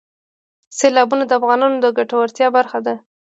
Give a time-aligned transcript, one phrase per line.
[0.77, 2.95] سیلابونه د افغانانو د ګټورتیا برخه ده.